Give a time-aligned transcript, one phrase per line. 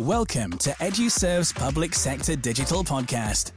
[0.00, 3.50] Welcome to Eduserv's Public Sector Digital Podcast.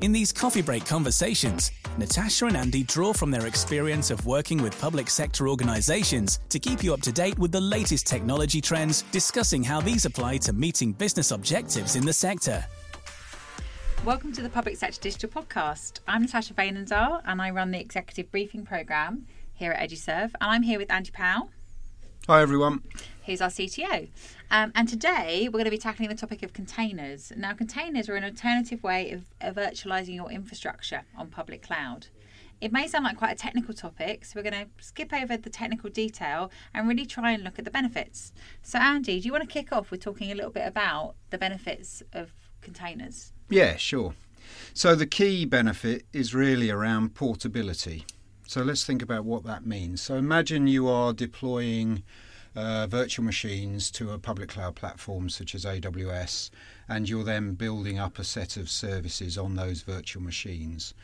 [0.00, 4.76] In these coffee break conversations, Natasha and Andy draw from their experience of working with
[4.80, 9.62] public sector organisations to keep you up to date with the latest technology trends, discussing
[9.62, 12.64] how these apply to meeting business objectives in the sector.
[14.04, 16.00] Welcome to the Public Sector Digital Podcast.
[16.08, 20.32] I'm Natasha Veenendaal and I run the Executive Briefing Programme here at EduServe.
[20.40, 21.50] And I'm here with Andy Powell.
[22.26, 22.82] Hi, everyone.
[23.24, 24.08] Who's our CTO.
[24.50, 27.32] Um, and today we're going to be tackling the topic of containers.
[27.34, 32.08] Now, containers are an alternative way of, of virtualizing your infrastructure on public cloud.
[32.60, 35.48] It may sound like quite a technical topic, so we're going to skip over the
[35.50, 38.32] technical detail and really try and look at the benefits.
[38.62, 41.38] So, Andy, do you want to kick off with talking a little bit about the
[41.38, 43.32] benefits of containers?
[43.48, 44.14] Yeah, sure.
[44.74, 48.04] So, the key benefit is really around portability.
[48.50, 50.00] So, let's think about what that means.
[50.00, 52.02] So, imagine you are deploying
[52.56, 56.50] uh, virtual machines to a public cloud platform such as AWS,
[56.88, 60.94] and you're then building up a set of services on those virtual machines.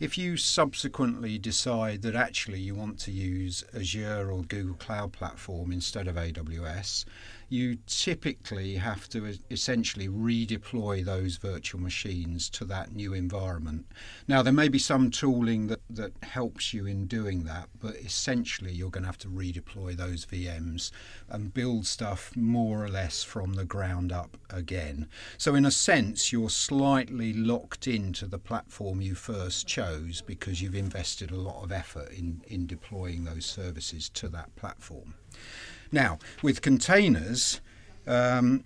[0.00, 5.70] If you subsequently decide that actually you want to use Azure or Google Cloud Platform
[5.70, 7.04] instead of AWS,
[7.48, 13.86] you typically have to essentially redeploy those virtual machines to that new environment.
[14.26, 18.72] Now, there may be some tooling that, that helps you in doing that, but essentially
[18.72, 20.90] you're going to have to redeploy those VMs
[21.28, 25.08] and build stuff more or less from the ground up again.
[25.38, 30.74] So, in a sense, you're slightly locked into the platform you first chose because you've
[30.74, 35.14] invested a lot of effort in, in deploying those services to that platform.
[35.96, 37.62] Now, with containers,
[38.06, 38.64] um,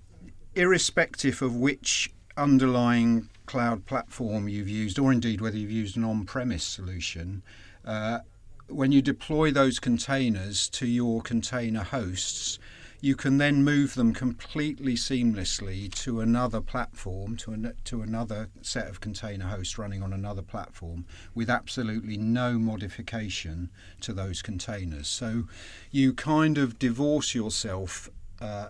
[0.56, 6.24] irrespective of which underlying cloud platform you've used, or indeed whether you've used an on
[6.24, 7.44] premise solution,
[7.84, 8.18] uh,
[8.66, 12.58] when you deploy those containers to your container hosts,
[13.00, 18.88] you can then move them completely seamlessly to another platform, to, an, to another set
[18.88, 25.08] of container hosts running on another platform with absolutely no modification to those containers.
[25.08, 25.44] So
[25.90, 28.08] you kind of divorce yourself.
[28.40, 28.68] Uh,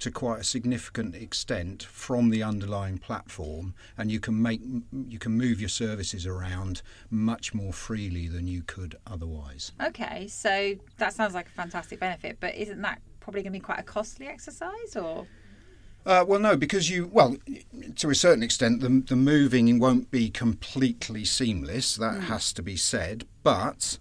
[0.00, 4.60] to quite a significant extent from the underlying platform, and you can make
[5.08, 9.72] you can move your services around much more freely than you could otherwise.
[9.82, 13.64] Okay, so that sounds like a fantastic benefit, but isn't that probably going to be
[13.64, 15.26] quite a costly exercise, or?
[16.06, 17.36] Uh, well, no, because you well,
[17.96, 21.96] to a certain extent, the the moving won't be completely seamless.
[21.96, 22.22] That mm.
[22.22, 23.98] has to be said, but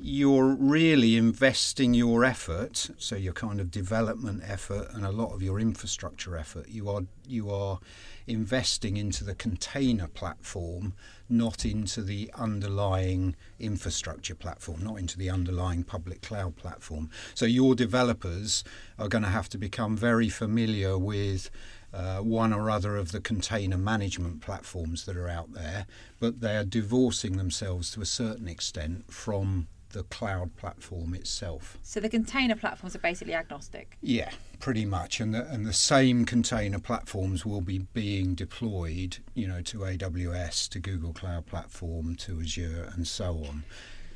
[0.00, 5.42] you're really investing your effort, so your kind of development effort and a lot of
[5.42, 6.68] your infrastructure effort.
[6.68, 7.80] You are you are
[8.26, 10.94] investing into the container platform,
[11.28, 17.10] not into the underlying infrastructure platform, not into the underlying public cloud platform.
[17.34, 18.62] So your developers
[18.98, 21.50] are going to have to become very familiar with
[21.92, 25.86] uh, one or other of the container management platforms that are out there,
[26.20, 31.78] but they are divorcing themselves to a certain extent from the cloud platform itself.
[31.82, 33.96] So the container platforms are basically agnostic.
[34.00, 39.46] Yeah, pretty much, and the and the same container platforms will be being deployed, you
[39.48, 43.64] know, to AWS, to Google Cloud Platform, to Azure, and so on.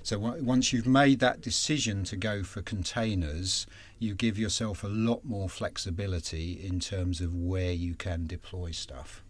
[0.04, 3.68] So once you've made that decision to go for containers,
[4.00, 9.22] you give yourself a lot more flexibility in terms of where you can deploy stuff.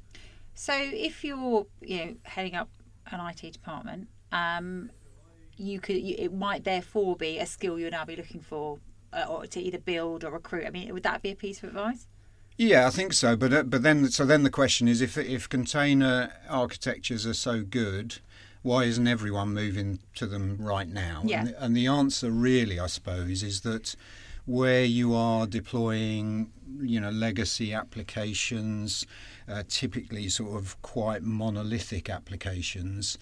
[0.55, 2.71] So if you're, you know, heading up
[3.11, 4.09] an IT department.
[4.31, 4.91] Um,
[5.63, 8.79] you could you, it might therefore be a skill you'll now be looking for
[9.13, 11.69] uh, or to either build or recruit i mean would that be a piece of
[11.71, 12.07] advice
[12.59, 13.35] yeah, I think so.
[13.35, 17.63] But uh, but then so then the question is if if container architectures are so
[17.63, 18.19] good,
[18.63, 21.23] why isn't everyone moving to them right now?
[21.25, 21.41] Yeah.
[21.41, 23.97] And, and the answer really, I suppose, is that
[24.45, 29.07] where you are deploying, you know, legacy applications,
[29.49, 33.19] uh, typically sort of quite monolithic applications,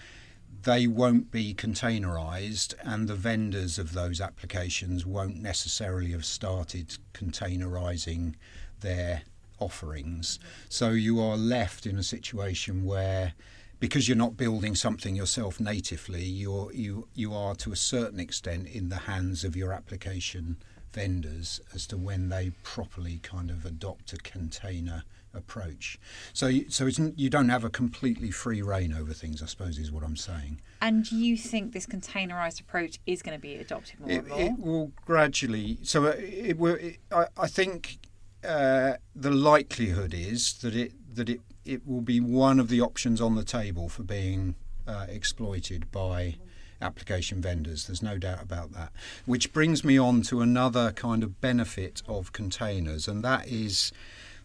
[0.63, 8.35] they won't be containerized, and the vendors of those applications won't necessarily have started containerizing
[8.81, 9.23] their
[9.59, 10.39] offerings.
[10.69, 13.35] So you are left in a situation where
[13.79, 18.69] because you're not building something yourself natively, you're, you you are to a certain extent
[18.69, 20.59] in the hands of your application
[20.93, 25.99] vendors as to when they properly kind of adopt a container approach.
[26.33, 29.43] So, so it's, you don't have a completely free reign over things.
[29.43, 30.61] I suppose is what I'm saying.
[30.81, 34.41] And you think this containerized approach is going to be adopted more it, and more?
[34.41, 35.79] It will gradually.
[35.83, 36.75] So uh, it will.
[36.75, 37.99] It, I, I, think
[38.45, 43.21] uh, the likelihood is that it that it it will be one of the options
[43.21, 44.55] on the table for being
[44.87, 46.37] uh, exploited by
[46.81, 47.87] application vendors.
[47.87, 48.93] There's no doubt about that.
[49.27, 53.93] Which brings me on to another kind of benefit of containers, and that is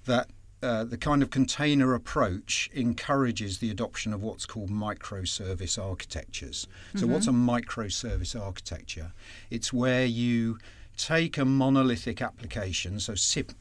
[0.06, 0.30] that
[0.64, 6.68] uh, the kind of container approach encourages the adoption of what's called microservice architectures.
[6.96, 7.14] So, mm-hmm.
[7.14, 9.12] what's a microservice architecture?
[9.50, 10.58] It's where you
[10.98, 13.16] take a monolithic application, so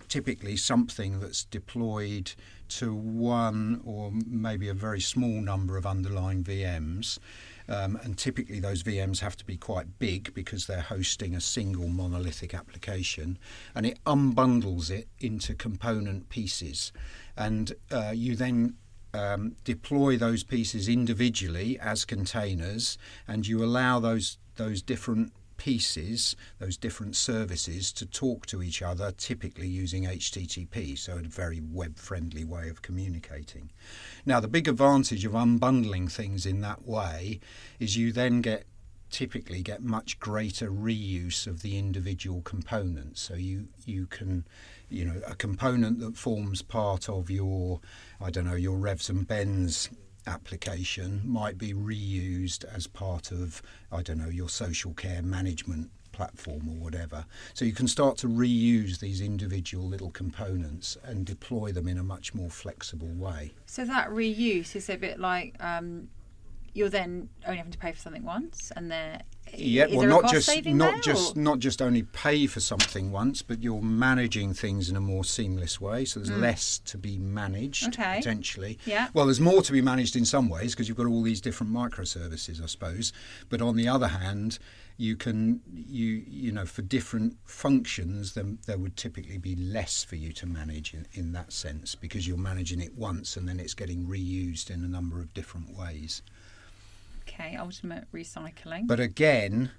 [0.08, 2.32] typically something that's deployed
[2.68, 7.18] to one or maybe a very small number of underlying VMs.
[7.68, 11.88] Um, and typically, those VMs have to be quite big because they're hosting a single
[11.88, 13.38] monolithic application,
[13.74, 16.92] and it unbundles it into component pieces.
[17.36, 18.74] And uh, you then
[19.14, 26.76] um, deploy those pieces individually as containers, and you allow those those different pieces, those
[26.76, 32.44] different services, to talk to each other, typically using HTTP, so a very web friendly
[32.44, 33.70] way of communicating.
[34.26, 37.40] Now, the big advantage of unbundling things in that way
[37.78, 38.66] is you then get
[39.10, 43.20] typically get much greater reuse of the individual components.
[43.22, 44.44] So you you can,
[44.88, 47.80] you know, a component that forms part of your,
[48.20, 49.88] I don't know, your revs and bens
[50.26, 53.62] application might be reused as part of,
[53.92, 57.26] I don't know, your social care management platform or whatever.
[57.54, 62.04] So you can start to reuse these individual little components and deploy them in a
[62.04, 63.52] much more flexible way.
[63.66, 66.08] So that reuse is a bit like um,
[66.74, 69.22] you're then only having to pay for something once, and there
[69.56, 71.40] yeah, well, not just not just or?
[71.40, 75.80] not just only pay for something once, but you're managing things in a more seamless
[75.80, 76.04] way.
[76.04, 76.40] So there's mm.
[76.40, 78.16] less to be managed okay.
[78.16, 78.78] potentially.
[78.84, 79.08] Yeah.
[79.14, 81.72] Well, there's more to be managed in some ways because you've got all these different
[81.72, 83.12] microservices, I suppose.
[83.48, 84.58] But on the other hand,
[84.96, 90.14] you can you you know for different functions then there would typically be less for
[90.14, 93.74] you to manage in, in that sense because you're managing it once and then it's
[93.74, 96.22] getting reused in a number of different ways.
[97.34, 98.86] Okay, ultimate recycling.
[98.86, 99.70] But again,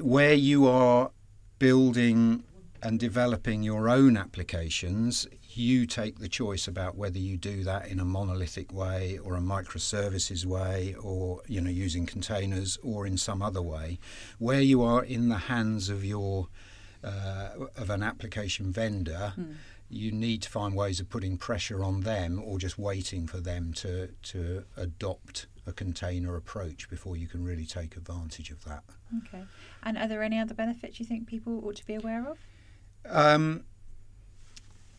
[0.00, 1.10] where you are
[1.58, 2.44] building
[2.82, 8.00] and developing your own applications, you take the choice about whether you do that in
[8.00, 13.40] a monolithic way or a microservices way or you know using containers or in some
[13.40, 13.98] other way.
[14.38, 16.48] Where you are in the hands of your
[17.04, 19.34] uh, of an application vendor.
[19.38, 19.54] Mm
[19.90, 23.72] you need to find ways of putting pressure on them or just waiting for them
[23.72, 28.82] to, to adopt a container approach before you can really take advantage of that.
[29.26, 29.44] Okay.
[29.82, 32.38] And are there any other benefits you think people ought to be aware of?
[33.08, 33.64] Um,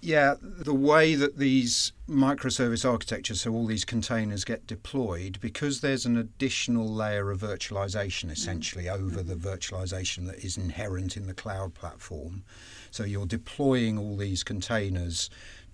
[0.01, 6.06] yeah, the way that these microservice architectures, so all these containers get deployed, because there's
[6.06, 8.94] an additional layer of virtualization essentially mm.
[8.94, 12.44] over the virtualization that is inherent in the cloud platform.
[12.91, 15.31] So you're deploying all these containers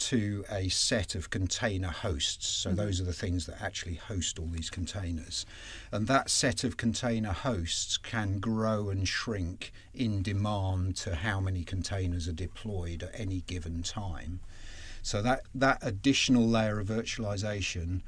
[0.10, 2.48] to a set of container hosts.
[2.48, 2.78] So mm-hmm.
[2.78, 5.46] those are the things that actually host all these containers.
[5.92, 11.64] And that set of container hosts can grow and shrink in demand to how many
[11.64, 14.40] containers are deployed at any given time.
[15.04, 18.02] So that, that additional layer of virtualization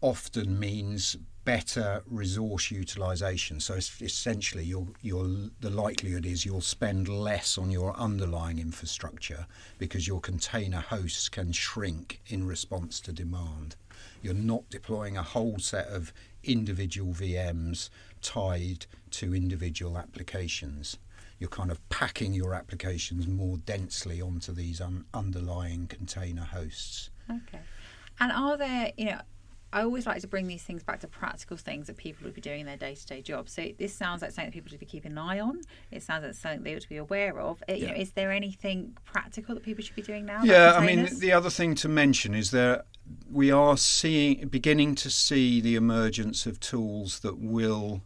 [0.00, 1.16] often means
[1.50, 3.58] better resource utilization.
[3.58, 10.06] So essentially, you'll, you'll, the likelihood is you'll spend less on your underlying infrastructure because
[10.06, 13.74] your container hosts can shrink in response to demand.
[14.22, 16.12] You're not deploying a whole set of
[16.44, 17.90] individual VMs
[18.22, 20.98] tied to individual applications.
[21.40, 27.10] You're kind of packing your applications more densely onto these un- underlying container hosts.
[27.28, 27.64] Okay.
[28.20, 29.20] And are there, you know,
[29.72, 32.40] I always like to bring these things back to practical things that people would be
[32.40, 33.48] doing in their day to day job.
[33.48, 35.60] So this sounds like something that people should be keeping an eye on.
[35.90, 37.62] It sounds like something they ought to be aware of.
[37.68, 37.86] It, yeah.
[37.86, 40.42] you know, is there anything practical that people should be doing now?
[40.42, 42.86] Yeah, I mean, the other thing to mention is that
[43.30, 48.02] we are seeing, beginning to see the emergence of tools that will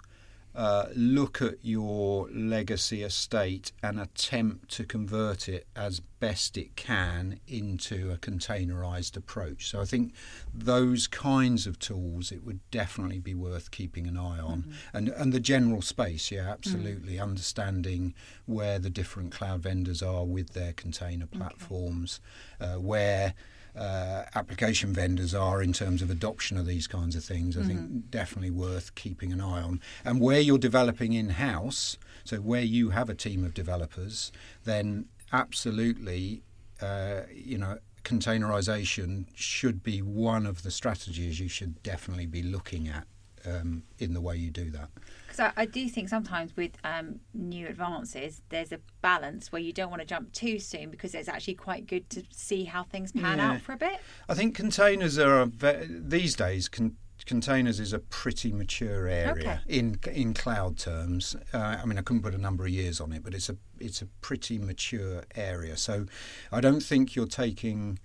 [0.54, 7.38] uh, look at your legacy estate and attempt to convert it as best it can
[7.46, 9.68] into a containerized approach.
[9.68, 10.14] So I think
[10.54, 14.62] those kinds of tools it would definitely be worth keeping an eye on.
[14.62, 14.96] Mm-hmm.
[14.96, 17.16] And and the general space, yeah, absolutely.
[17.16, 17.30] Mm-hmm.
[17.30, 18.14] Understanding
[18.46, 22.20] where the different cloud vendors are with their container platforms,
[22.58, 22.72] okay.
[22.72, 23.34] uh, where
[23.76, 27.54] uh, application vendors are in terms of adoption of these kinds of things.
[27.54, 27.68] I mm-hmm.
[27.68, 29.80] think definitely worth keeping an eye on.
[30.04, 34.32] And where you're developing in house, so where you have a team of developers,
[34.64, 36.42] then absolutely,
[36.80, 42.86] uh, you know, containerization should be one of the strategies you should definitely be looking
[42.86, 43.06] at
[43.46, 44.88] um, in the way you do that.
[45.26, 49.72] Because I, I, do think sometimes with um, new advances, there's a balance where you
[49.72, 53.12] don't want to jump too soon because it's actually quite good to see how things
[53.12, 53.52] pan yeah.
[53.52, 53.98] out for a bit.
[54.28, 56.68] I think containers are ve- these days.
[56.68, 59.58] Con- containers is a pretty mature area okay.
[59.66, 61.36] in in cloud terms.
[61.52, 63.56] Uh, I mean, I couldn't put a number of years on it, but it's a
[63.78, 65.76] it's a pretty mature area.
[65.76, 66.06] So
[66.52, 67.98] I don't think you're taking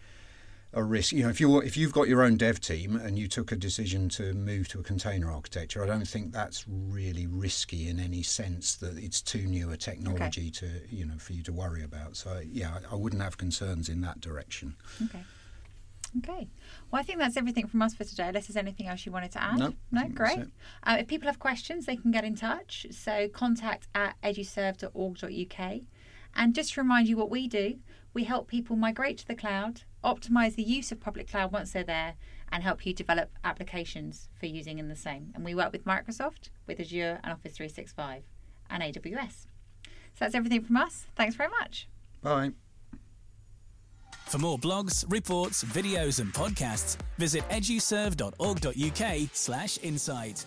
[0.74, 1.12] a risk.
[1.14, 3.56] You know, if you if you've got your own dev team and you took a
[3.56, 8.24] decision to move to a container architecture, I don't think that's really risky in any
[8.24, 10.68] sense that it's too new a technology okay.
[10.68, 12.16] to you know for you to worry about.
[12.16, 14.76] So yeah, I, I wouldn't have concerns in that direction.
[15.04, 15.24] Okay.
[16.18, 16.50] Okay.
[16.92, 18.28] Well, I think that's everything from us for today.
[18.30, 19.60] Unless there's anything else you wanted to add.
[19.60, 19.74] No.
[19.92, 20.40] No, great.
[20.84, 22.88] Uh, if people have questions, they can get in touch.
[22.92, 25.82] So contact at eduserv.org.uk.
[26.36, 27.80] And just to remind you what we do,
[28.14, 31.84] we help people migrate to the cloud optimize the use of public cloud once they're
[31.84, 32.16] there,
[32.52, 35.32] and help you develop applications for using in the same.
[35.36, 38.24] And we work with Microsoft, with Azure and Office 365,
[38.70, 39.46] and AWS.
[39.84, 41.06] So that's everything from us.
[41.16, 41.88] Thanks very much.
[42.22, 42.52] Bye.
[44.30, 50.46] For more blogs, reports, videos, and podcasts, visit eduserv.org.uk/slash insight.